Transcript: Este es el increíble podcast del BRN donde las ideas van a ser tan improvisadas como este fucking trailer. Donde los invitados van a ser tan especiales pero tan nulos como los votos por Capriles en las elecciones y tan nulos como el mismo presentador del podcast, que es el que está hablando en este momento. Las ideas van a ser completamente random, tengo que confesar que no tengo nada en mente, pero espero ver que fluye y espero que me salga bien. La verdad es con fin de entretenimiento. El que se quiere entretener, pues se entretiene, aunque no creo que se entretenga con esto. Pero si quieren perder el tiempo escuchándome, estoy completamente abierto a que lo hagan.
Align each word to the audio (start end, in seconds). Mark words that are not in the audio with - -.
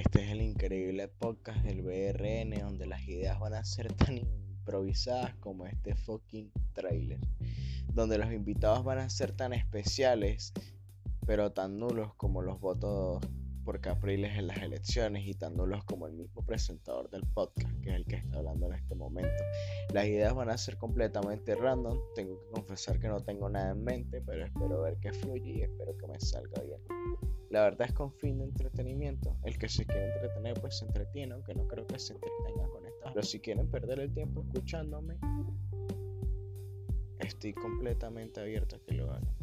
Este 0.00 0.24
es 0.24 0.30
el 0.30 0.40
increíble 0.40 1.08
podcast 1.08 1.62
del 1.62 1.82
BRN 1.82 2.58
donde 2.58 2.86
las 2.86 3.06
ideas 3.06 3.38
van 3.38 3.52
a 3.52 3.62
ser 3.62 3.92
tan 3.92 4.16
improvisadas 4.16 5.34
como 5.40 5.66
este 5.66 5.94
fucking 5.94 6.50
trailer. 6.72 7.20
Donde 7.92 8.16
los 8.16 8.32
invitados 8.32 8.82
van 8.82 8.96
a 8.96 9.10
ser 9.10 9.32
tan 9.32 9.52
especiales 9.52 10.54
pero 11.26 11.52
tan 11.52 11.78
nulos 11.78 12.14
como 12.14 12.40
los 12.40 12.58
votos 12.60 13.20
por 13.62 13.82
Capriles 13.82 14.38
en 14.38 14.46
las 14.46 14.56
elecciones 14.62 15.26
y 15.26 15.34
tan 15.34 15.54
nulos 15.54 15.84
como 15.84 16.06
el 16.06 16.14
mismo 16.14 16.46
presentador 16.46 17.10
del 17.10 17.26
podcast, 17.34 17.78
que 17.82 17.90
es 17.90 17.96
el 17.96 18.06
que 18.06 18.16
está 18.16 18.38
hablando 18.38 18.68
en 18.68 18.76
este 18.76 18.94
momento. 18.94 19.44
Las 19.92 20.06
ideas 20.06 20.34
van 20.34 20.48
a 20.48 20.56
ser 20.56 20.78
completamente 20.78 21.54
random, 21.54 21.98
tengo 22.14 22.40
que 22.40 22.50
confesar 22.52 22.98
que 22.98 23.08
no 23.08 23.22
tengo 23.22 23.50
nada 23.50 23.72
en 23.72 23.84
mente, 23.84 24.22
pero 24.22 24.46
espero 24.46 24.80
ver 24.80 24.96
que 24.96 25.12
fluye 25.12 25.58
y 25.58 25.60
espero 25.60 25.94
que 25.98 26.06
me 26.06 26.18
salga 26.18 26.62
bien. 26.62 26.80
La 27.50 27.62
verdad 27.62 27.88
es 27.88 27.92
con 27.92 28.12
fin 28.12 28.38
de 28.38 28.44
entretenimiento. 28.44 29.36
El 29.42 29.58
que 29.58 29.68
se 29.68 29.84
quiere 29.84 30.14
entretener, 30.14 30.60
pues 30.60 30.78
se 30.78 30.84
entretiene, 30.84 31.34
aunque 31.34 31.52
no 31.52 31.66
creo 31.66 31.84
que 31.84 31.98
se 31.98 32.14
entretenga 32.14 32.68
con 32.68 32.86
esto. 32.86 33.10
Pero 33.12 33.26
si 33.26 33.40
quieren 33.40 33.68
perder 33.68 33.98
el 33.98 34.14
tiempo 34.14 34.42
escuchándome, 34.42 35.18
estoy 37.18 37.52
completamente 37.52 38.40
abierto 38.40 38.76
a 38.76 38.78
que 38.78 38.94
lo 38.94 39.10
hagan. 39.10 39.39